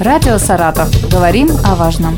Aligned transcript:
Радио 0.00 0.38
«Саратов». 0.38 0.88
Говорим 1.10 1.48
о 1.64 1.74
важном. 1.74 2.16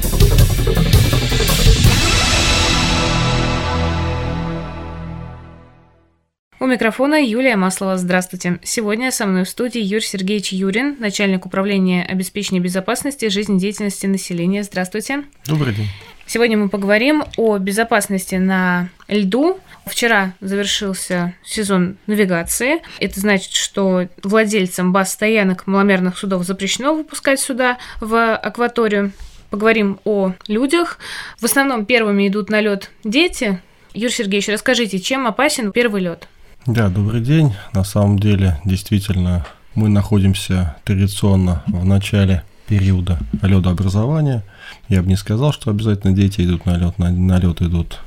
У 6.60 6.66
микрофона 6.66 7.14
Юлия 7.14 7.56
Маслова. 7.56 7.96
Здравствуйте. 7.96 8.58
Сегодня 8.62 9.10
со 9.10 9.24
мной 9.24 9.44
в 9.44 9.48
студии 9.48 9.80
Юрий 9.80 10.04
Сергеевич 10.04 10.52
Юрин, 10.52 10.96
начальник 11.00 11.46
управления 11.46 12.04
обеспечения 12.04 12.60
безопасности 12.60 13.30
жизнедеятельности 13.30 14.04
населения. 14.04 14.62
Здравствуйте. 14.62 15.24
Добрый 15.46 15.74
день. 15.74 15.88
Сегодня 16.26 16.58
мы 16.58 16.68
поговорим 16.68 17.24
о 17.38 17.56
безопасности 17.56 18.34
на 18.34 18.90
льду. 19.08 19.58
Вчера 19.86 20.34
завершился 20.40 21.34
сезон 21.44 21.96
навигации. 22.06 22.82
Это 23.00 23.20
значит, 23.20 23.52
что 23.52 24.08
владельцам 24.22 24.92
баз 24.92 25.12
стоянок 25.12 25.66
маломерных 25.66 26.18
судов 26.18 26.44
запрещено 26.44 26.94
выпускать 26.94 27.40
суда 27.40 27.78
в 28.00 28.36
акваторию. 28.36 29.12
Поговорим 29.50 29.98
о 30.04 30.34
людях. 30.46 30.98
В 31.38 31.44
основном 31.44 31.84
первыми 31.84 32.28
идут 32.28 32.50
на 32.50 32.60
лед 32.60 32.90
дети. 33.02 33.60
Юрий 33.92 34.12
Сергеевич, 34.12 34.48
расскажите, 34.48 35.00
чем 35.00 35.26
опасен 35.26 35.72
первый 35.72 36.02
лед? 36.02 36.28
Да, 36.66 36.88
добрый 36.88 37.20
день. 37.20 37.54
На 37.72 37.82
самом 37.82 38.18
деле, 38.18 38.60
действительно, 38.64 39.44
мы 39.74 39.88
находимся 39.88 40.76
традиционно 40.84 41.64
в 41.66 41.84
начале 41.84 42.44
периода 42.68 43.18
ледообразования. 43.42 44.44
Я 44.88 45.02
бы 45.02 45.08
не 45.08 45.16
сказал, 45.16 45.52
что 45.52 45.70
обязательно 45.70 46.14
дети 46.14 46.42
идут 46.42 46.66
на 46.66 46.76
лед, 46.76 46.98
на, 46.98 47.10
на 47.10 47.38
лед 47.38 47.60
идут 47.62 47.98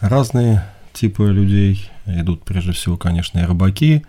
разные 0.00 0.62
типы 0.94 1.24
людей. 1.24 1.90
Идут 2.06 2.44
прежде 2.44 2.72
всего, 2.72 2.96
конечно, 2.96 3.38
и 3.38 3.44
рыбаки, 3.44 4.04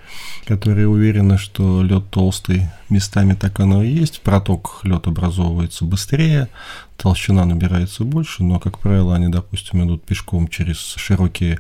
которые 0.46 0.88
уверены, 0.88 1.38
что 1.38 1.82
лед 1.82 2.10
толстый. 2.10 2.70
Местами 2.90 3.34
так 3.34 3.60
оно 3.60 3.84
и 3.84 3.90
есть. 3.90 4.22
Проток 4.22 4.82
лед 4.84 5.08
образовывается 5.08 5.86
быстрее, 5.86 6.48
толщина 6.98 7.46
набирается 7.46 8.04
больше, 8.04 8.44
но, 8.44 8.60
как 8.60 8.80
правило, 8.80 9.16
они, 9.16 9.30
допустим, 9.30 9.84
идут 9.86 10.04
пешком 10.04 10.48
через 10.48 10.78
широкие 10.78 11.60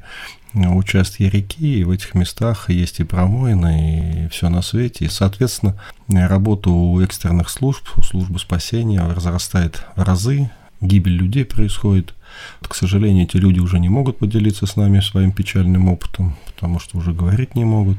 участки 0.53 1.23
реки, 1.23 1.79
и 1.79 1.83
в 1.83 1.91
этих 1.91 2.13
местах 2.15 2.69
есть 2.69 3.01
и 3.01 3.03
промоины, 3.03 4.25
и 4.25 4.29
все 4.29 4.49
на 4.49 4.61
свете. 4.61 5.05
И, 5.05 5.09
соответственно, 5.09 5.75
работа 6.07 6.69
у 6.69 7.01
экстренных 7.01 7.49
служб, 7.49 7.83
у 7.97 8.01
службы 8.01 8.39
спасения 8.39 9.01
разрастает 9.01 9.85
в 9.95 10.01
разы, 10.01 10.49
гибель 10.81 11.17
людей 11.17 11.45
происходит. 11.45 12.13
К 12.61 12.73
сожалению, 12.75 13.25
эти 13.25 13.37
люди 13.37 13.59
уже 13.59 13.79
не 13.79 13.89
могут 13.89 14.17
поделиться 14.17 14.65
с 14.65 14.75
нами 14.75 14.99
своим 14.99 15.31
печальным 15.31 15.89
опытом, 15.89 16.35
потому 16.45 16.79
что 16.79 16.97
уже 16.97 17.13
говорить 17.13 17.55
не 17.55 17.65
могут. 17.65 17.97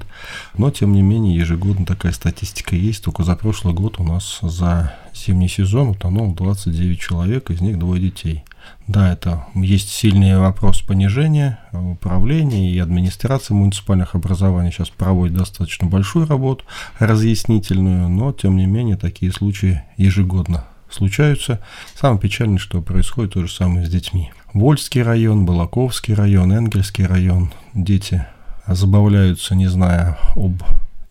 Но, 0.56 0.70
тем 0.70 0.92
не 0.92 1.02
менее, 1.02 1.36
ежегодно 1.36 1.86
такая 1.86 2.12
статистика 2.12 2.76
есть. 2.76 3.04
Только 3.04 3.22
за 3.22 3.36
прошлый 3.36 3.74
год 3.74 3.98
у 3.98 4.04
нас 4.04 4.38
за 4.42 4.94
зимний 5.14 5.48
сезон 5.48 5.90
утонул 5.90 6.34
29 6.34 7.00
человек, 7.00 7.50
из 7.50 7.60
них 7.60 7.78
двое 7.78 8.00
детей– 8.00 8.44
да, 8.86 9.12
это 9.12 9.46
есть 9.54 9.90
сильный 9.90 10.38
вопрос 10.38 10.80
понижения 10.80 11.58
управления 11.72 12.70
и 12.70 12.78
администрации 12.78 13.52
муниципальных 13.52 14.14
образований 14.14 14.70
сейчас 14.70 14.90
проводит 14.90 15.36
достаточно 15.36 15.88
большую 15.88 16.26
работу 16.26 16.64
разъяснительную, 16.98 18.08
но 18.08 18.32
тем 18.32 18.56
не 18.56 18.66
менее 18.66 18.96
такие 18.96 19.32
случаи 19.32 19.82
ежегодно 19.96 20.66
случаются. 20.90 21.60
Самое 21.94 22.20
печальное, 22.20 22.58
что 22.58 22.82
происходит 22.82 23.34
то 23.34 23.46
же 23.46 23.52
самое 23.52 23.86
с 23.86 23.88
детьми. 23.88 24.30
Вольский 24.52 25.02
район, 25.02 25.44
Балаковский 25.44 26.14
район, 26.14 26.52
Энгельский 26.52 27.06
район. 27.06 27.52
Дети 27.74 28.26
забавляются, 28.66 29.54
не 29.54 29.66
зная 29.66 30.18
об 30.34 30.62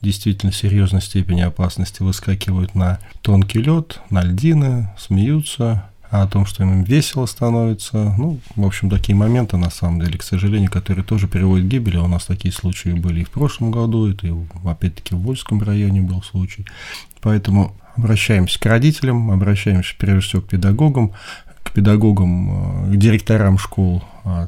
действительно 0.01 0.51
серьезной 0.51 1.01
степени 1.01 1.41
опасности, 1.41 2.03
выскакивают 2.03 2.75
на 2.75 2.99
тонкий 3.21 3.59
лед, 3.59 4.01
на 4.09 4.23
льдины, 4.23 4.89
смеются, 4.97 5.89
а 6.11 6.23
о 6.23 6.27
том, 6.27 6.45
что 6.45 6.63
им 6.63 6.83
весело 6.83 7.25
становится. 7.25 8.13
Ну, 8.17 8.39
в 8.55 8.65
общем, 8.65 8.89
такие 8.89 9.15
моменты, 9.15 9.57
на 9.57 9.71
самом 9.71 9.99
деле, 9.99 10.17
к 10.17 10.23
сожалению, 10.23 10.69
которые 10.69 11.03
тоже 11.03 11.27
приводят 11.27 11.65
к 11.65 11.69
гибели. 11.69 11.97
У 11.97 12.07
нас 12.07 12.25
такие 12.25 12.53
случаи 12.53 12.89
были 12.89 13.21
и 13.21 13.25
в 13.25 13.31
прошлом 13.31 13.71
году, 13.71 14.07
это, 14.07 14.27
и, 14.27 14.33
опять-таки, 14.63 15.15
в 15.15 15.19
Вольском 15.19 15.61
районе 15.61 16.01
был 16.01 16.21
случай. 16.21 16.65
Поэтому 17.21 17.75
обращаемся 17.95 18.59
к 18.59 18.65
родителям, 18.65 19.31
обращаемся 19.31 19.93
прежде 19.97 20.21
всего 20.21 20.41
к 20.41 20.47
педагогам, 20.47 21.13
к 21.63 21.71
педагогам, 21.71 22.87
э, 22.89 22.93
к 22.93 22.97
директорам 22.97 23.57
школ, 23.57 24.03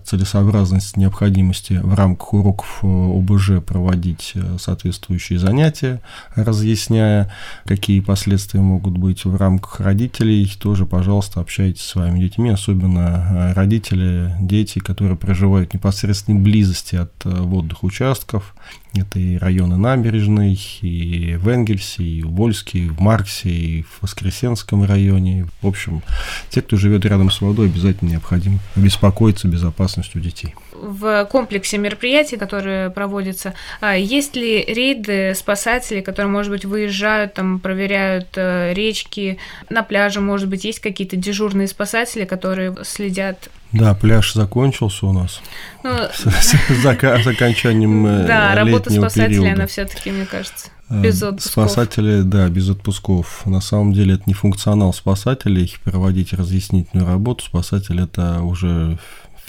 целесообразность 0.06 0.98
необходимости 0.98 1.74
в 1.74 1.94
рамках 1.94 2.34
уроков 2.34 2.80
э, 2.82 2.88
ОБЖ 2.88 3.64
проводить 3.64 4.32
э, 4.34 4.58
соответствующие 4.60 5.38
занятия, 5.38 6.02
разъясняя, 6.36 7.32
какие 7.66 8.00
последствия 8.00 8.60
могут 8.60 8.98
быть 8.98 9.26
в 9.26 9.36
рамках 9.36 9.80
родителей. 9.80 10.52
Тоже, 10.60 10.88
пожалуйста, 10.88 11.42
общайтесь 11.42 11.84
с 11.84 11.92
своими 11.92 12.20
детьми, 12.20 12.50
особенно 12.50 13.54
родители, 13.56 14.34
дети, 14.40 14.80
которые 14.80 15.16
проживают 15.16 15.72
в 15.72 15.74
непосредственной 15.76 16.40
близости 16.40 16.96
от 16.96 17.14
водных 17.24 17.84
участков. 17.84 18.56
Это 19.02 19.20
и 19.20 19.38
районы 19.38 19.78
набережной, 19.78 20.60
и 20.82 21.36
в 21.36 21.48
Энгельсе, 21.50 22.04
и 22.04 22.22
в 22.24 22.32
Вольске, 22.32 22.80
и 22.80 22.90
в 22.90 23.00
Марксе, 23.00 23.50
и 23.50 23.82
в 23.84 24.02
Воскресенском 24.02 24.84
районе. 24.84 25.48
В 25.62 25.68
общем, 25.68 26.02
те, 26.50 26.62
кто 26.62 26.78
живет 26.78 27.06
рядом 27.06 27.30
с 27.30 27.42
водой, 27.42 27.68
обязательно 27.68 28.10
необходимо 28.10 28.60
беспокоиться 28.76 29.48
безопасностью 29.48 30.22
детей. 30.22 30.56
В 30.74 31.26
комплексе 31.26 31.78
мероприятий, 31.78 32.38
которые 32.38 32.90
проводятся, 32.90 33.54
а, 33.82 33.96
есть 33.96 34.36
ли 34.36 34.64
рейды 34.64 35.34
спасателей, 35.36 36.02
которые, 36.02 36.32
может 36.32 36.52
быть, 36.52 36.66
выезжают, 36.66 37.34
там, 37.34 37.60
проверяют 37.60 38.30
э, 38.36 38.74
речки, 38.74 39.38
на 39.70 39.84
пляже, 39.84 40.22
может 40.22 40.48
быть, 40.50 40.64
есть 40.66 40.80
какие-то 40.80 41.16
дежурные 41.16 41.68
спасатели, 41.68 42.26
которые 42.26 42.76
следят 42.84 43.50
да, 43.74 43.94
пляж 43.94 44.34
закончился 44.34 45.06
у 45.06 45.14
нас. 45.14 45.42
Ну, 45.84 45.92
с, 46.14 47.28
окончанием 47.28 48.06
э, 48.08 48.28
Да, 48.28 48.56
работа 48.56 48.92
спасателей, 48.92 49.54
она 49.54 49.68
все-таки, 49.68 50.12
мне 50.12 50.26
кажется, 50.26 50.70
э, 50.90 51.02
без 51.02 51.22
отпусков. 51.22 51.52
Спасатели, 51.52 52.22
да, 52.22 52.48
без 52.48 52.70
отпусков. 52.70 53.46
На 53.46 53.60
самом 53.60 53.94
деле 53.94 54.16
это 54.16 54.24
не 54.26 54.34
функционал 54.34 54.94
спасателей 54.94 55.76
проводить 55.84 56.34
разъяснительную 56.34 57.08
работу. 57.08 57.44
Спасатель 57.44 58.02
это 58.02 58.42
уже 58.42 58.98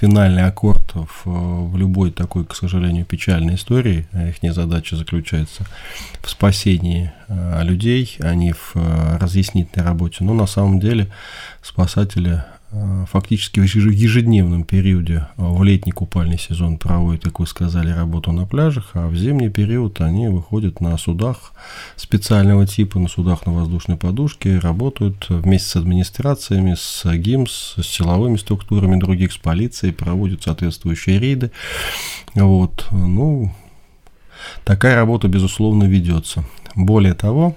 финальный 0.00 0.44
аккорд 0.44 0.94
в, 0.94 1.70
в 1.70 1.76
любой 1.76 2.12
такой, 2.12 2.44
к 2.44 2.54
сожалению, 2.54 3.04
печальной 3.04 3.54
истории. 3.54 4.06
Их 4.12 4.52
задача 4.52 4.96
заключается 4.96 5.64
в 6.20 6.28
спасении 6.28 7.12
э, 7.28 7.62
людей, 7.62 8.16
а 8.20 8.34
не 8.34 8.52
в 8.52 8.72
разъяснительной 8.74 9.84
работе. 9.84 10.24
Но 10.24 10.34
на 10.34 10.46
самом 10.46 10.80
деле 10.80 11.08
спасатели 11.62 12.42
Э, 12.42 12.57
фактически 13.10 13.60
в 13.60 13.64
ежедневном 13.64 14.64
периоде 14.64 15.28
э, 15.36 15.42
в 15.42 15.62
летний 15.64 15.92
купальный 15.92 16.38
сезон 16.38 16.76
проводят, 16.76 17.24
как 17.24 17.40
вы 17.40 17.46
сказали, 17.46 17.90
работу 17.90 18.32
на 18.32 18.46
пляжах, 18.46 18.90
а 18.92 19.08
в 19.08 19.16
зимний 19.16 19.48
период 19.48 20.00
они 20.00 20.28
выходят 20.28 20.80
на 20.80 20.96
судах 20.98 21.52
специального 21.96 22.66
типа, 22.66 22.98
на 22.98 23.08
судах 23.08 23.46
на 23.46 23.52
воздушной 23.52 23.96
подушке, 23.96 24.58
работают 24.58 25.26
вместе 25.30 25.68
с 25.68 25.76
администрациями, 25.76 26.74
с 26.78 27.04
ГИМС, 27.04 27.76
с 27.78 27.86
силовыми 27.86 28.36
структурами 28.36 29.00
других, 29.00 29.32
с 29.32 29.38
полицией, 29.38 29.94
проводят 29.94 30.42
соответствующие 30.42 31.18
рейды. 31.18 31.50
Вот, 32.34 32.86
ну, 32.90 33.54
такая 34.64 34.94
работа, 34.94 35.28
безусловно, 35.28 35.84
ведется. 35.84 36.44
Более 36.74 37.14
того, 37.14 37.56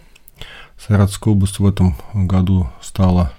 Саратовская 0.87 1.33
область 1.33 1.59
в 1.59 1.65
этом 1.67 1.95
году 2.13 2.69
стала 2.81 3.33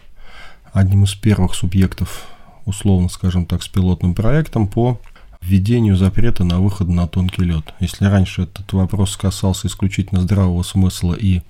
одним 0.72 1.04
из 1.04 1.14
первых 1.14 1.54
субъектов, 1.54 2.26
условно 2.64 3.08
скажем 3.08 3.46
так, 3.46 3.62
с 3.62 3.68
пилотным 3.68 4.14
проектом 4.14 4.66
по 4.66 5.00
введению 5.40 5.96
запрета 5.96 6.44
на 6.44 6.60
выход 6.60 6.88
на 6.88 7.06
тонкий 7.06 7.42
лед. 7.42 7.74
Если 7.80 8.04
раньше 8.04 8.42
этот 8.42 8.72
вопрос 8.72 9.16
касался 9.16 9.66
исключительно 9.66 10.20
здравого 10.20 10.62
смысла 10.62 11.14
и 11.14 11.42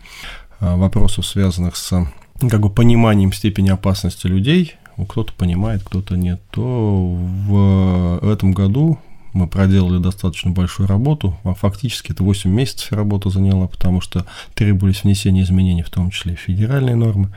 а, 0.60 0.76
вопросов, 0.76 1.26
связанных 1.26 1.76
с 1.76 2.06
как 2.40 2.60
бы 2.60 2.70
пониманием 2.70 3.32
степени 3.32 3.68
опасности 3.68 4.26
людей, 4.26 4.74
кто-то 5.08 5.32
понимает, 5.32 5.82
кто-то 5.82 6.16
нет, 6.16 6.40
то 6.50 7.14
в 7.14 8.20
этом 8.30 8.52
году 8.52 8.98
мы 9.32 9.46
проделали 9.46 9.98
достаточно 9.98 10.50
большую 10.50 10.88
работу, 10.88 11.36
а 11.44 11.54
фактически 11.54 12.12
это 12.12 12.22
8 12.22 12.50
месяцев 12.50 12.92
работа 12.92 13.30
заняла, 13.30 13.66
потому 13.66 14.00
что 14.00 14.26
требовались 14.54 15.04
внесения 15.04 15.42
изменений, 15.42 15.82
в 15.82 15.90
том 15.90 16.10
числе 16.10 16.34
федеральные 16.34 16.96
нормы. 16.96 17.32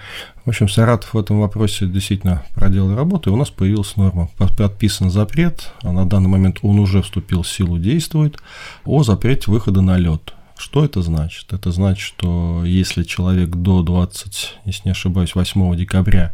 В 0.45 0.49
общем, 0.49 0.69
Саратов 0.69 1.13
в 1.13 1.17
этом 1.17 1.39
вопросе 1.39 1.87
действительно 1.87 2.43
проделал 2.53 2.95
работу, 2.95 3.29
и 3.29 3.33
у 3.33 3.37
нас 3.37 3.49
появилась 3.49 3.95
норма. 3.95 4.29
Подписан 4.37 5.09
запрет, 5.09 5.71
а 5.81 5.91
на 5.91 6.07
данный 6.07 6.29
момент 6.29 6.59
он 6.61 6.79
уже 6.79 7.01
вступил 7.01 7.41
в 7.41 7.47
силу, 7.47 7.79
действует, 7.79 8.37
о 8.85 9.03
запрете 9.03 9.49
выхода 9.49 9.81
на 9.81 9.97
лед. 9.97 10.33
Что 10.57 10.85
это 10.85 11.01
значит? 11.01 11.51
Это 11.51 11.71
значит, 11.71 12.01
что 12.01 12.63
если 12.63 13.03
человек 13.03 13.49
до 13.49 13.83
20, 13.83 14.57
если 14.65 14.81
не 14.85 14.91
ошибаюсь, 14.91 15.35
8 15.35 15.75
декабря 15.75 16.33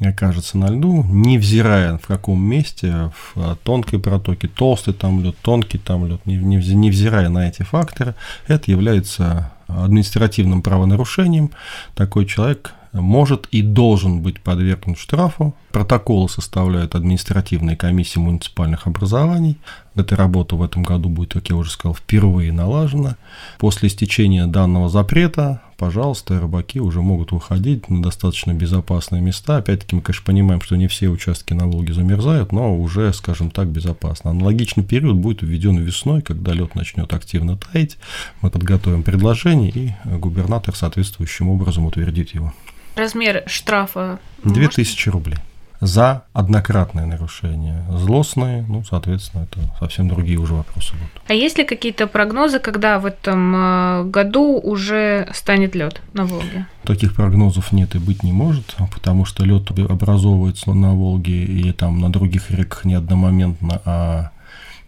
окажется 0.00 0.58
на 0.58 0.68
льду, 0.68 1.04
невзирая 1.04 1.98
в 1.98 2.06
каком 2.06 2.42
месте, 2.42 3.10
в 3.34 3.56
тонкой 3.64 3.98
протоке, 3.98 4.48
толстый 4.48 4.92
там 4.92 5.22
лед, 5.22 5.36
тонкий 5.42 5.78
там 5.78 6.06
лед, 6.06 6.20
невзирая 6.26 7.28
на 7.28 7.48
эти 7.48 7.62
факторы, 7.62 8.14
это 8.46 8.70
является 8.70 9.52
административным 9.68 10.62
правонарушением. 10.62 11.50
Такой 11.94 12.26
человек 12.26 12.72
может 12.92 13.46
и 13.50 13.62
должен 13.62 14.22
быть 14.22 14.40
подвергнут 14.40 14.98
штрафу. 14.98 15.54
Протоколы 15.72 16.28
составляют 16.28 16.94
административные 16.94 17.76
комиссии 17.76 18.18
муниципальных 18.18 18.86
образований. 18.86 19.58
Эта 19.94 20.16
работа 20.16 20.56
в 20.56 20.62
этом 20.62 20.82
году 20.82 21.08
будет, 21.08 21.32
как 21.34 21.48
я 21.48 21.56
уже 21.56 21.70
сказал, 21.70 21.94
впервые 21.94 22.52
налажена. 22.52 23.16
После 23.58 23.88
истечения 23.88 24.46
данного 24.46 24.88
запрета, 24.88 25.62
пожалуйста, 25.78 26.38
рыбаки 26.38 26.80
уже 26.80 27.00
могут 27.00 27.32
выходить 27.32 27.88
на 27.88 28.02
достаточно 28.02 28.52
безопасные 28.52 29.22
места. 29.22 29.56
Опять-таки, 29.56 29.96
мы, 29.96 30.02
конечно, 30.02 30.24
понимаем, 30.24 30.60
что 30.60 30.76
не 30.76 30.86
все 30.86 31.08
участки 31.08 31.54
на 31.54 31.66
Волге 31.66 31.94
замерзают, 31.94 32.52
но 32.52 32.76
уже, 32.76 33.12
скажем 33.14 33.50
так, 33.50 33.68
безопасно. 33.68 34.30
Аналогичный 34.30 34.84
период 34.84 35.16
будет 35.16 35.42
введен 35.42 35.78
весной, 35.78 36.20
когда 36.20 36.52
лед 36.52 36.74
начнет 36.74 37.12
активно 37.14 37.56
таять. 37.56 37.96
Мы 38.42 38.50
подготовим 38.50 39.02
предложение, 39.02 39.70
и 39.70 39.94
губернатор 40.16 40.74
соответствующим 40.74 41.48
образом 41.48 41.86
утвердит 41.86 42.34
его. 42.34 42.52
Размер 42.96 43.44
штрафа? 43.46 44.18
2000 44.44 45.08
рублей 45.10 45.38
за 45.80 46.22
однократное 46.32 47.06
нарушение. 47.06 47.84
Злостные, 47.90 48.64
ну, 48.68 48.82
соответственно, 48.84 49.42
это 49.42 49.60
совсем 49.78 50.08
другие 50.08 50.38
уже 50.38 50.54
вопросы 50.54 50.94
будут. 50.94 51.22
А 51.28 51.34
есть 51.34 51.58
ли 51.58 51.64
какие-то 51.64 52.06
прогнозы, 52.06 52.58
когда 52.58 52.98
в 52.98 53.06
этом 53.06 53.54
э, 53.54 54.04
году 54.04 54.58
уже 54.58 55.28
станет 55.34 55.74
лед 55.74 56.00
на 56.14 56.24
Волге? 56.24 56.66
Таких 56.84 57.14
прогнозов 57.14 57.72
нет 57.72 57.94
и 57.94 57.98
быть 57.98 58.22
не 58.22 58.32
может, 58.32 58.74
потому 58.92 59.24
что 59.24 59.44
лед 59.44 59.70
образовывается 59.70 60.72
на 60.72 60.94
Волге 60.94 61.44
и 61.44 61.72
там 61.72 62.00
на 62.00 62.10
других 62.10 62.50
реках 62.50 62.84
не 62.84 62.94
одномоментно, 62.94 63.82
а 63.84 64.30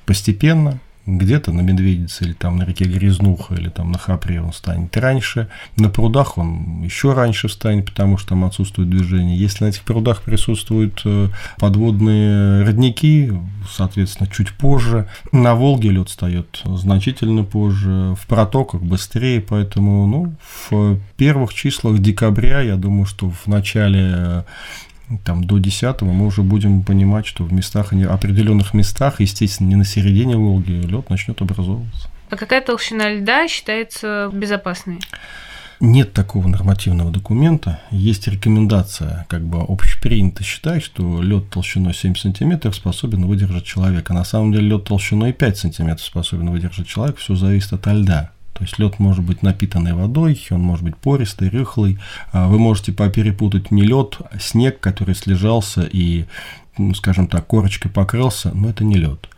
постепенно 0.06 0.81
где-то 1.16 1.52
на 1.52 1.60
Медведице 1.62 2.25
или 2.25 2.32
там 2.32 2.58
на 2.58 2.64
реке 2.64 2.84
Грязнуха 2.84 3.55
или 3.55 3.69
там 3.69 3.93
на 3.93 3.99
Хапре 3.99 4.40
он 4.43 4.52
станет 4.52 4.96
раньше, 4.96 5.49
на 5.76 5.88
прудах 5.88 6.37
он 6.37 6.82
еще 6.82 7.14
раньше 7.14 7.49
встанет, 7.49 7.87
потому 7.87 8.19
что 8.19 8.31
там 8.31 8.44
отсутствует 8.44 8.90
движение. 8.90 9.38
Если 9.38 9.64
на 9.64 9.69
этих 9.69 9.82
прудах 9.82 10.22
присутствуют 10.22 11.00
э, 11.05 11.28
подводные 11.58 12.62
родники, 12.64 13.32
соответственно, 13.70 14.28
чуть 14.31 14.52
позже. 14.52 15.08
На 15.32 15.55
Волге 15.55 15.90
лед 15.90 16.08
встает 16.08 16.62
значительно 16.64 17.44
позже, 17.44 18.14
в 18.20 18.26
протоках 18.26 18.82
быстрее, 18.82 19.40
поэтому 19.40 20.06
ну, 20.06 20.34
в 20.70 20.99
первых 21.16 21.54
числах 21.54 21.99
декабря, 21.99 22.61
я 22.61 22.76
думаю, 22.76 23.06
что 23.06 23.31
в 23.31 23.46
начале 23.46 24.44
там, 25.25 25.44
до 25.44 25.58
10 25.58 26.02
мы 26.02 26.26
уже 26.26 26.43
будем 26.43 26.82
понимать, 26.82 27.26
что 27.26 27.44
в 27.44 27.52
местах, 27.52 27.93
определенных 27.93 28.75
местах, 28.75 29.20
естественно, 29.20 29.69
не 29.69 29.76
на 29.76 29.84
середине 29.84 30.37
Волги, 30.37 30.72
лед 30.72 31.10
начнет 31.10 31.40
образовываться. 31.40 32.08
А 32.31 32.37
какая 32.37 32.60
толщина 32.60 33.10
льда 33.10 33.49
считается 33.49 34.31
безопасной? 34.32 35.00
Нет 35.81 36.12
такого 36.12 36.49
нормативного 36.49 37.12
документа. 37.12 37.81
Есть 37.93 38.26
рекомендация, 38.26 39.26
как 39.28 39.43
бы 39.44 39.60
общепринято 39.60 40.43
считать, 40.43 40.82
что 40.82 41.22
лед 41.22 41.50
толщиной 41.50 41.94
7 41.94 42.16
см 42.16 42.72
способен 42.75 43.26
выдержать 43.26 43.64
человека. 43.64 44.12
На 44.12 44.25
самом 44.25 44.52
деле 44.52 44.70
лед 44.70 44.84
толщиной 44.84 45.32
5 45.32 45.58
см 45.58 45.99
способен 46.02 46.50
выдержать 46.50 46.88
человека. 46.88 47.20
Все 47.20 47.37
зависит 47.37 47.72
от 47.72 47.87
льда. 47.87 48.32
То 48.58 48.64
есть 48.64 48.78
лед 48.81 48.99
может 48.99 49.25
быть 49.25 49.43
напитанный 49.43 49.93
водой, 49.93 50.40
он 50.50 50.60
может 50.60 50.84
быть 50.84 50.96
пористый, 50.96 51.49
рыхлый. 51.49 51.99
А 52.32 52.49
вы 52.49 52.58
можете 52.58 52.93
перепутать 52.93 53.70
не 53.70 53.82
лед, 53.82 54.19
а 54.32 54.38
снег, 54.40 54.81
который 54.81 55.14
слежался 55.14 55.82
и, 55.82 56.25
ну, 56.76 56.93
скажем 56.94 57.28
так, 57.28 57.46
корочкой 57.46 57.93
покрылся, 57.93 58.50
но 58.52 58.70
это 58.70 58.82
не 58.82 58.96
лед. 58.96 59.28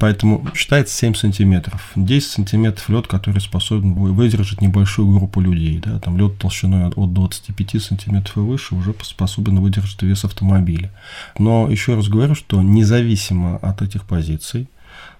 Поэтому 0.00 0.48
считается 0.56 0.96
7 0.96 1.14
сантиметров. 1.14 1.92
10 1.94 2.28
сантиметров 2.28 2.88
лед, 2.88 3.06
который 3.06 3.38
способен 3.38 3.94
выдержать 3.94 4.60
небольшую 4.60 5.16
группу 5.16 5.40
людей. 5.40 5.78
Да? 5.78 6.00
Там 6.00 6.18
лед 6.18 6.36
толщиной 6.38 6.88
от 6.88 7.14
25 7.14 7.80
сантиметров 7.80 8.36
и 8.36 8.40
выше 8.40 8.74
уже 8.74 8.96
способен 9.02 9.60
выдержать 9.60 10.02
вес 10.02 10.24
автомобиля. 10.24 10.90
Но 11.38 11.70
еще 11.70 11.94
раз 11.94 12.08
говорю, 12.08 12.34
что 12.34 12.60
независимо 12.62 13.58
от 13.58 13.80
этих 13.80 14.04
позиций, 14.06 14.68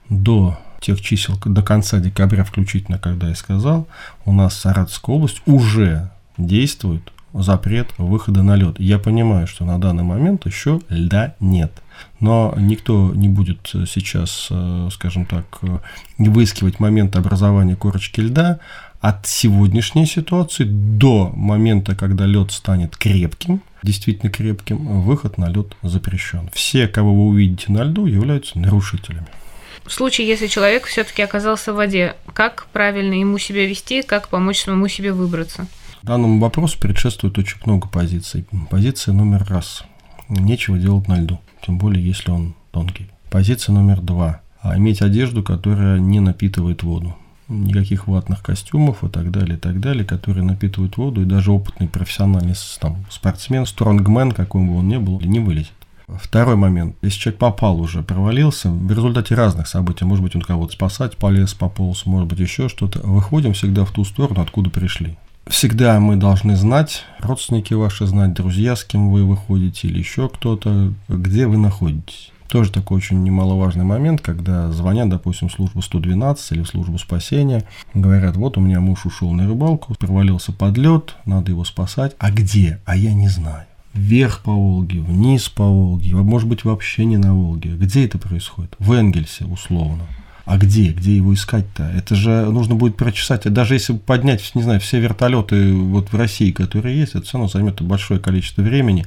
до 0.08 0.58
тех 0.86 1.00
чисел 1.00 1.36
до 1.44 1.62
конца 1.62 1.98
декабря 1.98 2.44
включительно, 2.44 2.98
когда 2.98 3.28
я 3.28 3.34
сказал, 3.34 3.88
у 4.24 4.32
нас 4.32 4.54
Саратовская 4.54 5.16
область 5.16 5.42
уже 5.44 6.10
действует 6.38 7.12
запрет 7.34 7.88
выхода 7.98 8.42
на 8.42 8.54
лед. 8.54 8.76
Я 8.78 8.98
понимаю, 8.98 9.46
что 9.46 9.64
на 9.64 9.80
данный 9.80 10.04
момент 10.04 10.46
еще 10.46 10.80
льда 10.88 11.34
нет. 11.40 11.72
Но 12.20 12.54
никто 12.56 13.12
не 13.14 13.28
будет 13.28 13.58
сейчас, 13.88 14.48
э, 14.50 14.88
скажем 14.92 15.26
так, 15.26 15.44
э, 15.62 15.78
выискивать 16.18 16.78
момент 16.78 17.16
образования 17.16 17.74
корочки 17.74 18.20
льда 18.20 18.60
от 19.00 19.26
сегодняшней 19.26 20.06
ситуации 20.06 20.64
до 20.64 21.32
момента, 21.34 21.94
когда 21.94 22.26
лед 22.26 22.52
станет 22.52 22.96
крепким, 22.96 23.60
действительно 23.82 24.30
крепким, 24.30 25.02
выход 25.02 25.36
на 25.36 25.48
лед 25.48 25.76
запрещен. 25.82 26.48
Все, 26.52 26.86
кого 26.86 27.14
вы 27.14 27.26
увидите 27.26 27.72
на 27.72 27.82
льду, 27.82 28.06
являются 28.06 28.58
нарушителями. 28.58 29.26
В 29.86 29.92
случае, 29.92 30.26
если 30.26 30.48
человек 30.48 30.86
все-таки 30.86 31.22
оказался 31.22 31.72
в 31.72 31.76
воде, 31.76 32.16
как 32.32 32.66
правильно 32.72 33.14
ему 33.14 33.38
себя 33.38 33.66
вести, 33.66 34.02
как 34.02 34.28
помочь 34.28 34.64
самому 34.64 34.88
себе 34.88 35.12
выбраться? 35.12 35.66
Данному 36.02 36.40
вопросу 36.40 36.78
предшествует 36.80 37.38
очень 37.38 37.58
много 37.64 37.88
позиций. 37.88 38.46
Позиция 38.68 39.14
номер 39.14 39.44
раз. 39.48 39.84
Нечего 40.28 40.76
делать 40.76 41.06
на 41.06 41.20
льду, 41.20 41.40
тем 41.64 41.78
более 41.78 42.04
если 42.04 42.32
он 42.32 42.54
тонкий. 42.72 43.08
Позиция 43.30 43.72
номер 43.74 44.00
два. 44.00 44.40
А 44.60 44.76
иметь 44.76 45.02
одежду, 45.02 45.44
которая 45.44 46.00
не 46.00 46.18
напитывает 46.18 46.82
воду. 46.82 47.16
Никаких 47.48 48.08
ватных 48.08 48.42
костюмов 48.42 49.04
и 49.04 49.08
так 49.08 49.30
далее, 49.30 49.56
и 49.56 49.60
так 49.60 49.78
далее, 49.78 50.04
которые 50.04 50.42
напитывают 50.42 50.96
воду, 50.96 51.22
и 51.22 51.26
даже 51.26 51.52
опытный 51.52 51.86
профессиональный 51.86 52.54
там, 52.80 53.04
спортсмен, 53.08 53.66
стронгмен, 53.66 54.32
какой 54.32 54.62
бы 54.62 54.78
он 54.78 54.88
ни 54.88 54.96
был, 54.96 55.20
не 55.20 55.38
вылезет. 55.38 55.72
Второй 56.08 56.54
момент. 56.54 56.96
Если 57.02 57.18
человек 57.18 57.40
попал 57.40 57.80
уже, 57.80 58.02
провалился, 58.02 58.70
в 58.70 58.90
результате 58.90 59.34
разных 59.34 59.66
событий, 59.66 60.04
может 60.04 60.22
быть, 60.22 60.36
он 60.36 60.42
кого-то 60.42 60.72
спасать 60.72 61.16
полез, 61.16 61.54
пополз, 61.54 62.06
может 62.06 62.28
быть, 62.28 62.38
еще 62.38 62.68
что-то, 62.68 63.00
выходим 63.00 63.54
всегда 63.54 63.84
в 63.84 63.90
ту 63.90 64.04
сторону, 64.04 64.40
откуда 64.40 64.70
пришли. 64.70 65.18
Всегда 65.48 65.98
мы 66.00 66.16
должны 66.16 66.56
знать, 66.56 67.04
родственники 67.18 67.74
ваши 67.74 68.06
знать, 68.06 68.34
друзья, 68.34 68.76
с 68.76 68.84
кем 68.84 69.10
вы 69.10 69.24
выходите, 69.24 69.88
или 69.88 69.98
еще 69.98 70.28
кто-то, 70.28 70.92
где 71.08 71.46
вы 71.46 71.56
находитесь. 71.56 72.30
Тоже 72.48 72.70
такой 72.70 72.98
очень 72.98 73.22
немаловажный 73.24 73.84
момент, 73.84 74.20
когда 74.20 74.70
звонят, 74.70 75.08
допустим, 75.08 75.48
в 75.48 75.52
службу 75.52 75.82
112 75.82 76.52
или 76.52 76.62
в 76.62 76.68
службу 76.68 76.98
спасения, 76.98 77.64
говорят, 77.94 78.36
вот 78.36 78.56
у 78.56 78.60
меня 78.60 78.80
муж 78.80 79.06
ушел 79.06 79.32
на 79.32 79.48
рыбалку, 79.48 79.94
провалился 79.94 80.52
под 80.52 80.76
лед, 80.78 81.16
надо 81.26 81.50
его 81.50 81.64
спасать. 81.64 82.14
А 82.18 82.30
где? 82.30 82.80
А 82.84 82.96
я 82.96 83.12
не 83.12 83.28
знаю 83.28 83.66
вверх 83.96 84.40
по 84.40 84.52
Волге, 84.52 85.00
вниз 85.00 85.48
по 85.48 85.64
Волге, 85.64 86.14
может 86.16 86.48
быть, 86.48 86.64
вообще 86.64 87.04
не 87.04 87.16
на 87.16 87.34
Волге. 87.34 87.76
Где 87.76 88.04
это 88.04 88.18
происходит? 88.18 88.74
В 88.78 88.92
Энгельсе, 88.92 89.44
условно. 89.44 90.04
А 90.44 90.58
где? 90.58 90.92
Где 90.92 91.16
его 91.16 91.34
искать-то? 91.34 91.82
Это 91.82 92.14
же 92.14 92.46
нужно 92.52 92.76
будет 92.76 92.96
прочесать. 92.96 93.52
Даже 93.52 93.74
если 93.74 93.94
поднять, 93.94 94.52
не 94.54 94.62
знаю, 94.62 94.78
все 94.78 95.00
вертолеты 95.00 95.72
вот 95.72 96.12
в 96.12 96.16
России, 96.16 96.52
которые 96.52 96.96
есть, 96.96 97.16
это 97.16 97.24
все 97.24 97.38
равно 97.38 97.48
займет 97.48 97.82
большое 97.82 98.20
количество 98.20 98.62
времени. 98.62 99.06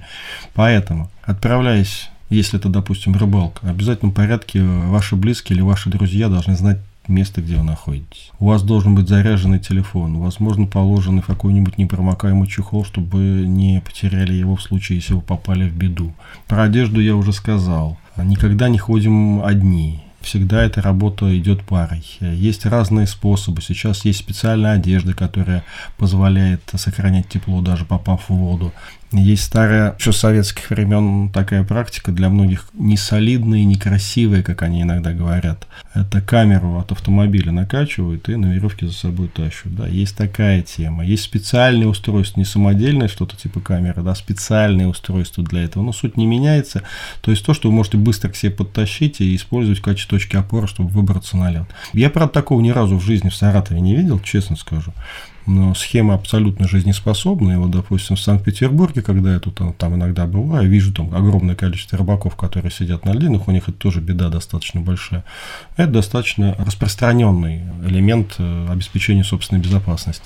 Поэтому, 0.53 1.10
отправляясь, 1.24 2.10
если 2.29 2.60
это, 2.60 2.67
допустим, 2.67 3.15
рыбалка, 3.15 3.65
в 3.65 3.69
обязательном 3.69 4.13
порядке 4.13 4.62
ваши 4.62 5.15
близкие 5.15 5.55
или 5.55 5.63
ваши 5.63 5.89
друзья 5.89 6.27
должны 6.27 6.58
знать 6.58 6.79
место, 7.10 7.42
где 7.42 7.58
вы 7.58 7.63
находитесь. 7.63 8.32
У 8.39 8.46
вас 8.46 8.63
должен 8.63 8.96
быть 8.96 9.10
заряженный 9.10 9.60
телефон, 9.60 10.20
возможно, 10.20 10.66
положенный 10.66 11.22
в 11.22 11.28
какой-нибудь 11.28 11.78
непромокаемый 11.78 12.48
чехол, 12.48 12.86
чтобы 12.86 13.18
не 13.18 13.82
потеряли 13.82 14.34
его 14.34 14.56
в 14.56 14.62
случае, 14.62 15.00
если 15.00 15.13
вы 15.13 15.22
попали 15.22 15.68
в 15.68 15.75
беду. 15.75 16.13
Про 16.48 16.63
одежду 16.63 17.01
я 17.01 17.16
уже 17.16 17.34
сказал. 17.34 17.98
Никогда 18.18 18.70
не 18.70 18.78
ходим 18.78 19.44
одни. 19.44 20.04
Всегда 20.22 20.63
эта 20.63 20.82
работа 20.82 21.38
идет 21.38 21.63
парой. 21.63 22.04
Есть 22.20 22.66
разные 22.66 23.08
способы. 23.08 23.62
Сейчас 23.62 24.04
есть 24.04 24.20
специальная 24.20 24.74
одежда, 24.74 25.13
которая 25.13 25.63
позволяет 25.98 26.62
сохранять 26.75 27.30
тепло, 27.30 27.62
даже 27.62 27.86
попав 27.86 28.28
в 28.28 28.34
воду. 28.34 28.74
Есть 29.12 29.46
старая, 29.46 29.96
еще 29.98 30.12
советских 30.12 30.70
времен 30.70 31.30
такая 31.30 31.63
практика, 31.63 32.12
для 32.12 32.30
многих 32.30 32.68
не 32.74 32.96
солидная 32.96 33.60
и 33.60 33.66
некрасивая, 33.66 34.44
как 34.44 34.62
они 34.62 34.84
иногда 34.84 35.13
говорят. 35.13 35.68
Это 35.96 36.22
камеру 36.22 36.78
от 36.78 36.92
автомобиля 36.92 37.51
накачивают 37.51 38.30
и 38.30 38.36
на 38.36 38.54
веревке 38.54 38.86
за 38.86 38.94
собой 38.94 39.28
тащут. 39.28 39.75
Да, 39.75 39.88
есть 39.88 40.16
такая 40.16 40.62
тема. 40.62 41.04
Есть 41.04 41.24
специальные 41.24 41.88
устройства, 41.88 42.39
не 42.39 42.46
самодельное 42.46 43.08
что-то 43.08 43.36
типа 43.36 43.62
камеры, 43.62 44.04
да, 44.04 44.13
специальные 44.13 44.88
устройства 44.88 45.44
для 45.44 45.63
этого. 45.63 45.82
Но 45.82 45.92
суть 45.92 46.16
не 46.16 46.28
меняется. 46.28 46.84
То 47.22 47.32
есть 47.32 47.44
то, 47.44 47.56
что 47.56 47.70
вы 47.70 47.75
можете 47.75 47.98
быстро 47.98 48.30
к 48.30 48.36
себе 48.36 48.51
подтащить 48.51 49.22
и 49.22 49.36
использовать 49.36 49.80
в 49.80 49.84
качестве 49.84 50.20
точки 50.20 50.36
опоры, 50.36 50.68
чтобы 50.68 50.89
выбраться 50.89 51.36
на 51.36 51.50
лед. 51.50 51.66
Я, 51.94 52.12
правда, 52.12 52.34
такого 52.34 52.62
ни 52.62 52.70
разу 52.70 52.98
в 52.98 53.04
жизни 53.04 53.30
в 53.30 53.36
Саратове 53.36 53.82
не 53.82 53.96
видел, 53.96 54.20
честно 54.20 54.56
скажу 54.56 54.94
но 55.50 55.74
схема 55.74 56.13
абсолютно 56.13 56.68
жизнеспособная. 56.68 57.58
Вот, 57.58 57.72
допустим, 57.72 58.15
в 58.15 58.20
Санкт-Петербурге, 58.20 59.01
когда 59.01 59.34
я 59.34 59.39
тут 59.39 59.56
там, 59.56 59.74
там 59.74 59.96
иногда 59.96 60.25
бываю, 60.27 60.70
вижу 60.70 60.94
там 60.94 61.13
огромное 61.13 61.56
количество 61.56 61.98
рыбаков, 61.98 62.36
которые 62.36 62.72
сидят 62.72 63.03
на 63.06 63.12
льдинах, 63.12 63.48
у 63.48 63.51
них 63.51 63.63
это 63.63 63.77
тоже 63.77 64.00
беда 64.00 64.29
достаточно 64.29 64.79
большая. 64.79 65.24
Это 65.75 65.91
достаточно 65.91 66.56
распространенный 66.60 67.63
элемент 67.84 68.36
э, 68.38 68.68
обеспечения 68.70 69.24
собственной 69.24 69.62
безопасности. 69.62 70.24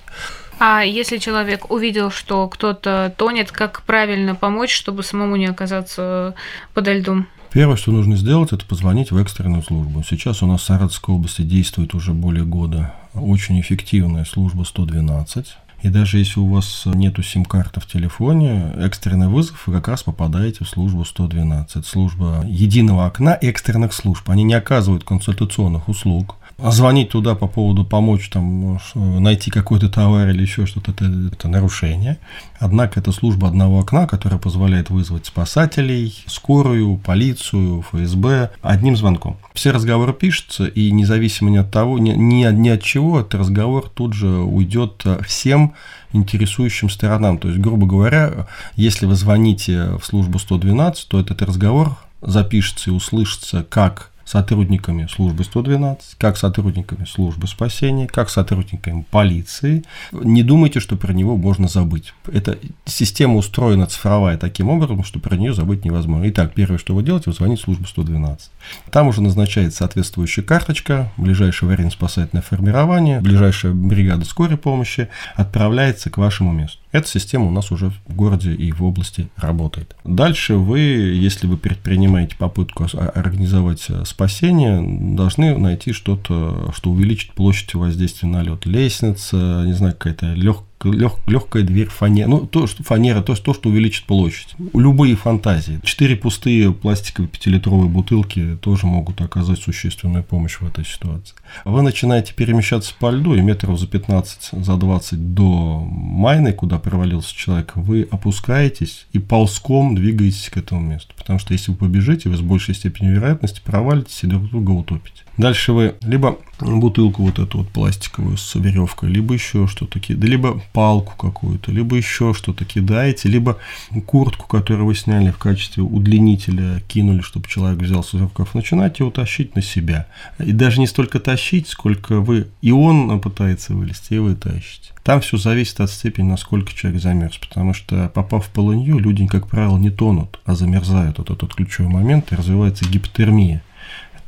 А 0.59 0.81
если 0.81 1.17
человек 1.17 1.71
увидел, 1.71 2.11
что 2.11 2.47
кто-то 2.47 3.13
тонет, 3.17 3.51
как 3.51 3.81
правильно 3.83 4.35
помочь, 4.35 4.73
чтобы 4.73 5.03
самому 5.03 5.35
не 5.35 5.47
оказаться 5.47 6.35
подо 6.73 6.93
льдом? 6.93 7.27
Первое, 7.53 7.75
что 7.75 7.91
нужно 7.91 8.17
сделать, 8.17 8.51
это 8.51 8.65
позвонить 8.65 9.11
в 9.11 9.17
экстренную 9.17 9.61
службу. 9.61 10.01
Сейчас 10.03 10.41
у 10.41 10.47
нас 10.47 10.61
в 10.61 10.63
Саратовской 10.63 11.13
области 11.13 11.43
действует 11.43 11.93
уже 11.93 12.11
более 12.11 12.45
года 12.45 12.95
очень 13.13 13.61
эффективная 13.61 14.25
служба 14.25 14.63
112. 14.63 15.55
И 15.83 15.89
даже 15.89 16.17
если 16.17 16.39
у 16.39 16.47
вас 16.47 16.81
нету 16.85 17.21
сим-карты 17.21 17.79
в 17.79 17.85
телефоне, 17.85 18.73
экстренный 18.77 19.27
вызов, 19.27 19.67
вы 19.67 19.73
как 19.73 19.87
раз 19.87 20.01
попадаете 20.01 20.65
в 20.65 20.67
службу 20.67 21.05
112. 21.05 21.85
Служба 21.85 22.43
единого 22.47 23.05
окна 23.05 23.37
экстренных 23.39 23.93
служб. 23.93 24.27
Они 24.31 24.41
не 24.41 24.55
оказывают 24.55 25.03
консультационных 25.03 25.89
услуг, 25.89 26.37
а 26.57 26.71
звонить 26.71 27.09
туда 27.09 27.35
по 27.35 27.47
поводу 27.47 27.83
помочь 27.83 28.29
там 28.29 28.79
найти 28.95 29.51
какой-то 29.51 29.89
товар 29.89 30.29
или 30.29 30.41
еще 30.41 30.65
что-то, 30.65 30.91
это, 30.91 31.05
это 31.31 31.47
нарушение. 31.47 32.17
Однако 32.59 32.99
это 32.99 33.11
служба 33.11 33.47
одного 33.47 33.79
окна, 33.79 34.07
которая 34.07 34.39
позволяет 34.39 34.89
вызвать 34.89 35.25
спасателей, 35.25 36.23
скорую, 36.27 36.97
полицию, 36.97 37.81
ФСБ 37.81 38.51
одним 38.61 38.95
звонком. 38.95 39.37
Все 39.53 39.71
разговоры 39.71 40.13
пишутся, 40.13 40.65
и 40.65 40.91
независимо 40.91 41.49
ни 41.49 41.57
от 41.57 41.71
того, 41.71 41.99
ни, 41.99 42.11
ни, 42.11 42.45
ни 42.51 42.69
от 42.69 42.81
чего, 42.81 43.19
этот 43.19 43.35
разговор 43.35 43.89
тут 43.93 44.13
же 44.13 44.29
уйдет 44.29 45.03
всем 45.25 45.73
интересующим 46.13 46.89
сторонам. 46.89 47.39
То 47.39 47.49
есть, 47.49 47.59
грубо 47.59 47.87
говоря, 47.87 48.47
если 48.75 49.05
вы 49.05 49.15
звоните 49.15 49.97
в 49.97 50.05
службу 50.05 50.39
112, 50.39 51.07
то 51.07 51.19
этот 51.19 51.41
разговор 51.41 51.97
запишется 52.21 52.89
и 52.89 52.93
услышится 52.93 53.65
как 53.67 54.12
сотрудниками 54.25 55.07
службы 55.07 55.43
112, 55.43 56.15
как 56.17 56.37
сотрудниками 56.37 57.05
службы 57.05 57.47
спасения, 57.47 58.07
как 58.07 58.29
сотрудниками 58.29 59.05
полиции. 59.09 59.83
Не 60.11 60.43
думайте, 60.43 60.79
что 60.79 60.95
про 60.95 61.13
него 61.13 61.37
можно 61.37 61.67
забыть. 61.67 62.13
Эта 62.31 62.57
система 62.85 63.35
устроена 63.35 63.85
цифровая 63.87 64.37
таким 64.37 64.69
образом, 64.69 65.03
что 65.03 65.19
про 65.19 65.35
нее 65.35 65.53
забыть 65.53 65.85
невозможно. 65.85 66.29
Итак, 66.29 66.53
первое, 66.53 66.77
что 66.77 66.95
вы 66.95 67.03
делаете, 67.03 67.29
вы 67.29 67.35
звоните 67.35 67.61
в 67.61 67.65
службу 67.65 67.87
112. 67.87 68.49
Там 68.91 69.07
уже 69.07 69.21
назначается 69.21 69.79
соответствующая 69.79 70.43
карточка, 70.43 71.11
ближайшее 71.17 71.69
аварийно-спасательное 71.69 72.41
формирование, 72.41 73.19
ближайшая 73.21 73.73
бригада 73.73 74.25
скорой 74.25 74.57
помощи 74.57 75.09
отправляется 75.35 76.09
к 76.09 76.17
вашему 76.17 76.51
месту. 76.51 76.82
Эта 76.93 77.07
система 77.07 77.45
у 77.45 77.51
нас 77.51 77.71
уже 77.71 77.89
в 77.89 78.15
городе 78.15 78.53
и 78.53 78.71
в 78.71 78.83
области 78.83 79.27
работает. 79.35 79.95
Дальше 80.05 80.55
вы, 80.55 80.79
если 80.79 81.47
вы 81.47 81.57
предпринимаете 81.57 82.37
попытку 82.37 82.85
организовать 82.93 83.87
спасение, 84.05 85.15
должны 85.15 85.57
найти 85.57 85.91
что-то, 85.91 86.71
что 86.73 86.91
увеличит 86.91 87.33
площадь 87.33 87.73
воздействия 87.73 88.29
на 88.29 88.43
лед. 88.43 88.65
Лестница, 88.65 89.63
не 89.65 89.73
знаю, 89.73 89.93
какая-то 89.93 90.33
легкая 90.33 90.67
лег, 90.83 91.13
легкая 91.27 91.63
дверь 91.63 91.87
фанера. 91.87 92.27
Ну, 92.27 92.45
то, 92.45 92.67
что 92.67 92.83
фанера, 92.83 93.21
то, 93.21 93.35
то, 93.35 93.53
что 93.53 93.69
увеличит 93.69 94.05
площадь. 94.05 94.55
Любые 94.73 95.15
фантазии. 95.15 95.79
Четыре 95.83 96.15
пустые 96.15 96.73
пластиковые 96.73 97.29
пятилитровые 97.29 97.89
бутылки 97.89 98.57
тоже 98.61 98.85
могут 98.85 99.21
оказать 99.21 99.59
существенную 99.59 100.23
помощь 100.23 100.57
в 100.59 100.67
этой 100.67 100.85
ситуации. 100.85 101.35
Вы 101.65 101.81
начинаете 101.81 102.33
перемещаться 102.33 102.93
по 102.99 103.11
льду, 103.11 103.35
и 103.35 103.41
метров 103.41 103.79
за 103.79 103.87
15, 103.87 104.63
за 104.63 104.75
20 104.75 105.33
до 105.33 105.79
майны, 105.89 106.53
куда 106.53 106.79
провалился 106.79 107.35
человек, 107.35 107.73
вы 107.75 108.07
опускаетесь 108.09 109.07
и 109.13 109.19
ползком 109.19 109.95
двигаетесь 109.95 110.49
к 110.49 110.57
этому 110.57 110.81
месту. 110.81 111.13
Потому 111.17 111.39
что 111.39 111.53
если 111.53 111.71
вы 111.71 111.77
побежите, 111.77 112.29
вы 112.29 112.37
с 112.37 112.41
большей 112.41 112.75
степенью 112.75 113.15
вероятности 113.15 113.61
провалитесь 113.63 114.23
и 114.23 114.27
друг 114.27 114.49
друга 114.49 114.71
утопите. 114.71 115.23
Дальше 115.37 115.73
вы 115.73 115.95
либо 116.01 116.37
бутылку 116.59 117.23
вот 117.23 117.39
эту 117.39 117.59
вот 117.59 117.69
пластиковую 117.69 118.37
с 118.37 118.55
веревкой, 118.55 119.09
либо 119.09 119.33
еще 119.33 119.67
что-то 119.67 119.99
кидаете, 119.99 120.31
либо 120.31 120.61
палку 120.71 121.15
какую-то, 121.17 121.71
либо 121.71 121.95
еще 121.95 122.33
что-то 122.33 122.65
кидаете, 122.65 123.29
либо 123.29 123.57
куртку, 124.05 124.47
которую 124.47 124.87
вы 124.87 124.95
сняли 124.95 125.31
в 125.31 125.37
качестве 125.37 125.83
удлинителя, 125.83 126.81
кинули, 126.87 127.21
чтобы 127.21 127.47
человек 127.47 127.79
взял 127.79 128.03
с 128.03 128.13
рукав, 128.13 128.55
начинаете 128.55 128.97
его 128.99 129.11
тащить 129.11 129.55
на 129.55 129.61
себя. 129.61 130.07
И 130.39 130.51
даже 130.51 130.79
не 130.79 130.87
столько 130.87 131.19
тащить, 131.19 131.67
сколько 131.67 132.19
вы, 132.19 132.47
и 132.61 132.71
он 132.71 133.19
пытается 133.19 133.73
вылезти, 133.73 134.15
и 134.15 134.19
вы 134.19 134.35
тащите. 134.35 134.91
Там 135.03 135.19
все 135.19 135.37
зависит 135.37 135.81
от 135.81 135.91
степени, 135.91 136.29
насколько 136.29 136.73
человек 136.73 137.01
замерз, 137.01 137.37
потому 137.37 137.73
что 137.73 138.09
попав 138.13 138.45
в 138.45 138.49
полынью, 138.49 138.99
люди, 138.99 139.25
как 139.27 139.47
правило, 139.47 139.77
не 139.77 139.89
тонут, 139.89 140.39
а 140.45 140.55
замерзают. 140.55 141.19
Это 141.19 141.35
тот 141.35 141.55
ключевой 141.55 141.91
момент, 141.91 142.31
и 142.31 142.35
развивается 142.35 142.85
гипотермия 142.85 143.61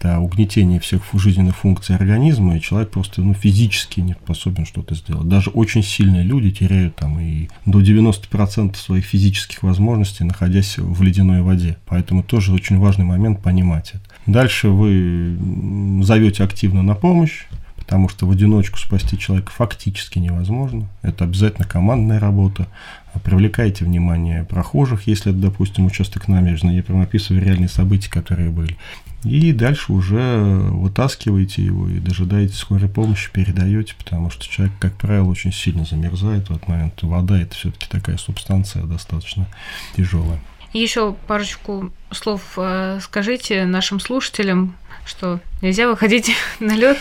это 0.06 0.20
угнетение 0.20 0.80
всех 0.80 1.02
жизненных 1.14 1.56
функций 1.56 1.96
организма, 1.96 2.58
и 2.58 2.62
человек 2.62 2.92
просто 2.92 3.22
ну, 3.22 3.34
физически 3.34 4.00
не 4.00 4.14
способен 4.14 4.66
что-то 4.66 4.96
сделать. 4.96 5.28
Даже 5.28 5.50
очень 5.50 5.84
сильные 5.84 6.24
люди 6.24 6.52
теряют 6.52 6.96
там 6.96 7.20
и 7.20 7.50
до 7.66 7.82
90% 7.82 8.76
своих 8.76 9.06
физических 9.06 9.64
возможностей, 9.64 10.24
находясь 10.24 10.78
в 10.78 11.02
ледяной 11.02 11.42
воде. 11.42 11.78
Поэтому 11.86 12.24
тоже 12.24 12.54
очень 12.54 12.78
важный 12.78 13.06
момент 13.06 13.42
понимать 13.42 13.92
это. 13.92 14.04
Дальше 14.26 14.70
вы 14.70 15.38
зовете 16.02 16.44
активно 16.44 16.84
на 16.84 16.96
помощь, 16.96 17.46
потому 17.86 18.10
что 18.10 18.26
в 18.26 18.32
одиночку 18.32 18.80
спасти 18.80 19.18
человека 19.18 19.52
фактически 19.52 20.18
невозможно. 20.18 20.88
Это 21.04 21.24
обязательно 21.24 21.68
командная 21.68 22.20
работа. 22.20 22.68
Привлекайте 23.24 23.86
внимание 23.86 24.44
прохожих, 24.44 25.08
если 25.08 25.32
это, 25.32 25.40
допустим, 25.40 25.86
участок 25.86 26.28
набережной. 26.28 26.76
Я 26.76 26.84
прям 26.84 27.02
описываю 27.02 27.44
реальные 27.44 27.70
события, 27.70 28.10
которые 28.10 28.50
были. 28.50 28.76
И 29.24 29.54
дальше 29.54 29.94
уже 29.94 30.38
вытаскиваете 30.38 31.64
его 31.64 31.88
и 31.88 32.00
дожидаете 32.00 32.56
скорой 32.56 32.90
помощи, 32.90 33.32
передаете, 33.32 33.94
потому 33.98 34.30
что 34.30 34.48
человек, 34.48 34.76
как 34.80 34.94
правило, 34.96 35.30
очень 35.30 35.54
сильно 35.54 35.86
замерзает 35.86 36.50
в 36.50 36.52
этот 36.52 36.68
момент. 36.68 37.02
Вода 37.04 37.40
это 37.40 37.56
все-таки 37.56 37.88
такая 37.88 38.18
субстанция 38.18 38.84
достаточно 38.84 39.48
тяжелая. 39.96 40.40
Еще 40.74 41.16
парочку 41.28 41.92
слов 42.12 42.42
э, 42.58 43.00
скажите 43.02 43.66
нашим 43.66 44.00
слушателям, 44.00 44.76
что 45.06 45.40
нельзя 45.62 45.88
выходить 45.88 46.32
на 46.60 46.76
лед 46.76 46.98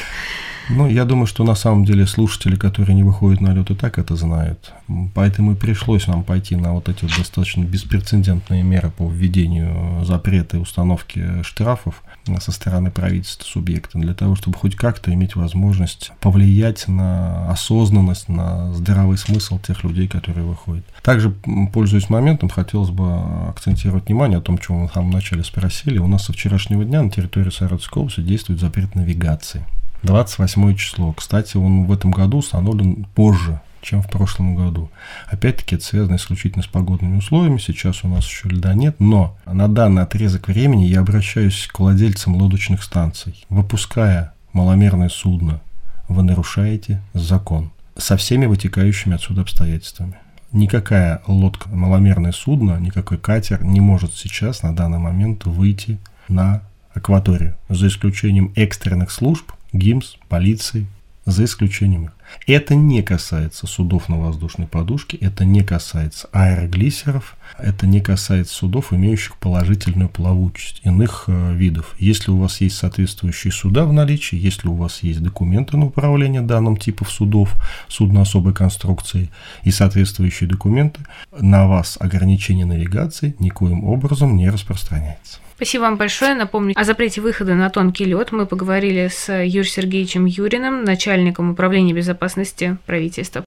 ну, 0.71 0.89
я 0.89 1.05
думаю, 1.05 1.27
что 1.27 1.45
на 1.45 1.55
самом 1.55 1.85
деле 1.85 2.07
слушатели, 2.07 2.57
которые 2.57 2.95
не 2.95 3.03
выходят 3.03 3.41
на 3.41 3.53
лед, 3.53 3.71
и 3.71 3.75
так 3.75 3.99
это 3.99 4.17
знают. 4.17 4.73
Поэтому 5.15 5.53
и 5.53 5.57
пришлось 5.57 6.07
нам 6.07 6.23
пойти 6.23 6.57
на 6.57 6.73
вот 6.73 6.89
эти 6.89 7.05
достаточно 7.05 7.65
беспрецедентные 7.65 8.63
меры 8.63 8.91
по 8.91 9.09
введению 9.09 10.05
запрета 10.05 10.57
и 10.57 10.61
установки 10.61 11.43
штрафов 11.43 12.03
со 12.41 12.53
стороны 12.53 12.91
правительства 12.91 13.45
субъекта, 13.45 13.99
для 13.99 14.15
того, 14.15 14.35
чтобы 14.37 14.57
хоть 14.57 14.77
как-то 14.77 15.13
иметь 15.13 15.37
возможность 15.37 16.13
повлиять 16.21 16.89
на 16.89 17.51
осознанность, 17.51 18.29
на 18.29 18.73
здравый 18.73 19.19
смысл 19.19 19.59
тех 19.59 19.85
людей, 19.85 20.09
которые 20.09 20.47
выходят. 20.47 20.85
Также, 21.03 21.35
пользуясь 21.73 22.09
моментом, 22.09 22.49
хотелось 22.49 22.91
бы 22.91 23.49
акцентировать 23.49 24.07
внимание 24.07 24.39
о 24.39 24.43
том, 24.43 24.59
чем 24.59 24.77
мы 24.77 24.89
в 24.89 24.93
самом 24.93 25.11
начале 25.11 25.45
спросили. 25.45 25.99
У 25.99 26.07
нас 26.07 26.25
со 26.25 26.33
вчерашнего 26.33 26.85
дня 26.85 27.03
на 27.03 27.11
территории 27.11 27.51
Саратовской 27.51 28.01
области 28.01 28.21
действует 28.21 28.61
запрет 28.61 28.95
навигации. 28.95 29.67
28 30.05 30.77
число. 30.77 31.13
Кстати, 31.13 31.57
он 31.57 31.87
в 31.87 31.93
этом 31.93 32.11
году 32.11 32.39
установлен 32.39 33.07
позже, 33.15 33.61
чем 33.81 34.03
в 34.03 34.09
прошлом 34.09 34.55
году. 34.55 34.91
Опять-таки, 35.27 35.77
это 35.77 35.85
связано 35.85 36.17
исключительно 36.17 36.63
с 36.63 36.67
погодными 36.67 37.17
условиями. 37.17 37.59
Сейчас 37.59 38.05
у 38.05 38.09
нас 38.09 38.25
еще 38.27 38.49
льда 38.49 38.75
нет, 38.75 38.97
но 38.99 39.37
на 39.47 39.69
данный 39.69 40.03
отрезок 40.03 40.49
времени 40.49 40.85
я 40.85 41.01
обращаюсь 41.01 41.69
к 41.73 41.79
владельцам 41.79 42.37
лодочных 42.37 42.83
станций. 42.83 43.45
Выпуская 43.49 44.35
маломерное 44.53 45.09
судно, 45.09 45.61
вы 46.09 46.23
нарушаете 46.23 47.03
закон 47.13 47.71
со 47.97 48.17
всеми 48.17 48.47
вытекающими 48.47 49.15
отсюда 49.15 49.43
обстоятельствами. 49.43 50.15
Никакая 50.53 51.21
лодка, 51.27 51.69
маломерное 51.69 52.33
судно, 52.33 52.79
никакой 52.79 53.19
катер 53.19 53.65
не 53.65 53.81
может 53.81 54.15
сейчас 54.15 54.63
на 54.63 54.75
данный 54.75 54.99
момент 54.99 55.47
выйти 55.47 55.99
на 56.29 56.63
акваторию, 56.93 57.57
за 57.69 57.89
исключением 57.89 58.53
экстренных 58.55 59.11
служб, 59.11 59.53
ГИМС, 59.75 60.17
полиции, 60.29 60.87
за 61.27 61.45
исключением 61.45 62.07
их. 62.07 62.13
Это 62.47 62.75
не 62.75 63.03
касается 63.03 63.67
судов 63.67 64.09
на 64.09 64.19
воздушной 64.19 64.67
подушке, 64.67 65.17
это 65.17 65.45
не 65.45 65.63
касается 65.63 66.29
аэроглиссеров, 66.33 67.37
это 67.59 67.87
не 67.87 68.01
касается 68.01 68.55
судов, 68.55 68.93
имеющих 68.93 69.37
положительную 69.37 70.09
плавучесть 70.09 70.81
иных 70.85 71.25
э, 71.27 71.55
видов. 71.55 71.95
Если 71.99 72.31
у 72.31 72.39
вас 72.39 72.61
есть 72.61 72.77
соответствующие 72.77 73.53
суда 73.53 73.85
в 73.85 73.93
наличии, 73.93 74.37
если 74.37 74.69
у 74.69 74.75
вас 74.75 75.03
есть 75.03 75.23
документы 75.23 75.77
на 75.77 75.87
управление 75.87 76.43
данным 76.43 76.77
типов 76.77 77.11
судов, 77.11 77.55
судно 77.89 78.23
особой 78.23 78.55
конструкции 78.55 79.31
и 79.63 79.71
соответствующие 79.71 80.49
документы, 80.49 81.01
на 81.39 81.67
вас 81.67 81.97
ограничение 82.01 82.67
навигации 82.67 83.35
никоим 83.39 83.85
образом 83.85 84.37
не 84.37 84.51
распространяется. 84.51 85.39
Спасибо 85.57 85.83
вам 85.83 85.97
большое. 85.97 86.35
Напомню, 86.35 86.75
о 86.77 86.83
запрете 86.83 87.21
выхода 87.21 87.55
на 87.55 87.71
тонкий 87.71 88.05
лед 88.05 88.33
мы 88.33 88.45
поговорили 88.45 89.09
с 89.09 89.33
Юрием 89.33 89.65
Сергеевичем 89.65 90.25
Юриным, 90.25 90.83
начальником 90.83 91.53
управления 91.53 91.93
безопасности 92.25 92.79
правительства. 92.87 93.45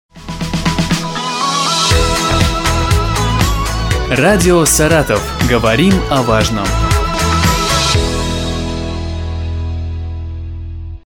Радио 4.09 4.63
«Саратов». 4.65 5.21
Говорим 5.49 5.93
о 6.09 6.21
важном. 6.21 6.65